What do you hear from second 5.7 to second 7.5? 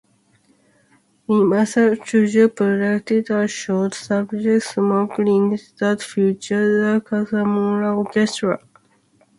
that featured the Casa